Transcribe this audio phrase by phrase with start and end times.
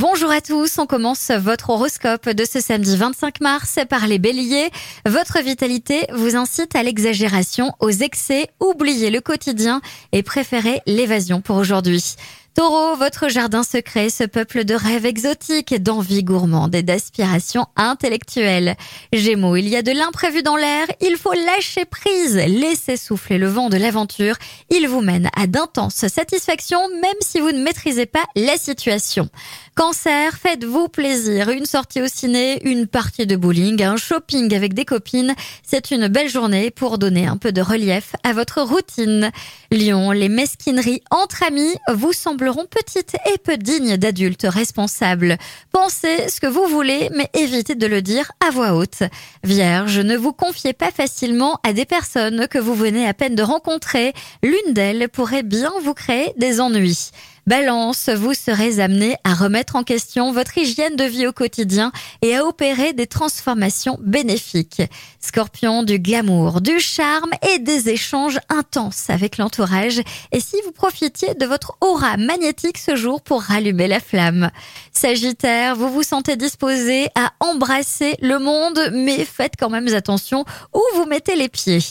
[0.00, 4.70] Bonjour à tous, on commence votre horoscope de ce samedi 25 mars par les béliers.
[5.04, 9.82] Votre vitalité vous incite à l'exagération, aux excès, oubliez le quotidien
[10.12, 12.16] et préférez l'évasion pour aujourd'hui.
[12.54, 18.76] Taureau, votre jardin secret se peuple de rêves exotiques, d'envies gourmandes et d'aspirations intellectuelles.
[19.12, 23.46] Gémeaux, il y a de l'imprévu dans l'air, il faut lâcher prise, laisser souffler le
[23.46, 24.34] vent de l'aventure.
[24.68, 29.28] Il vous mène à d'intenses satisfactions même si vous ne maîtrisez pas la situation.
[29.76, 34.84] Cancer, faites-vous plaisir, une sortie au ciné, une partie de bowling, un shopping avec des
[34.84, 39.30] copines, c'est une belle journée pour donner un peu de relief à votre routine.
[39.70, 45.36] Lion, les mesquineries entre amis vous semblent sembleront petites et peu dignes d'adultes responsables.
[45.72, 49.02] Pensez ce que vous voulez, mais évitez de le dire à voix haute.
[49.44, 53.42] Vierge, ne vous confiez pas facilement à des personnes que vous venez à peine de
[53.42, 54.14] rencontrer.
[54.42, 57.10] L'une d'elles pourrait bien vous créer des ennuis.
[57.50, 61.90] Balance, vous serez amené à remettre en question votre hygiène de vie au quotidien
[62.22, 64.82] et à opérer des transformations bénéfiques.
[65.18, 70.00] Scorpion, du glamour, du charme et des échanges intenses avec l'entourage.
[70.30, 74.52] Et si vous profitiez de votre aura magnétique ce jour pour rallumer la flamme.
[74.92, 80.80] Sagittaire, vous vous sentez disposé à embrasser le monde, mais faites quand même attention où
[80.94, 81.82] vous mettez les pieds.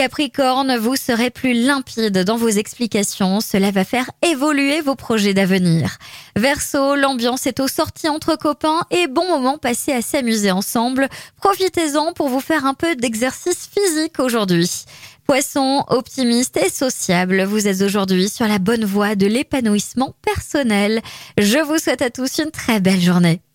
[0.00, 3.42] Capricorne, vous serez plus limpide dans vos explications.
[3.42, 5.98] Cela va faire évoluer vos projets d'avenir.
[6.36, 11.06] Verseau, l'ambiance est aux sorties entre copains et bon moment passé à s'amuser ensemble.
[11.36, 14.86] Profitez-en pour vous faire un peu d'exercice physique aujourd'hui.
[15.26, 21.02] Poisson, optimiste et sociable, vous êtes aujourd'hui sur la bonne voie de l'épanouissement personnel.
[21.36, 23.42] Je vous souhaite à tous une très belle journée.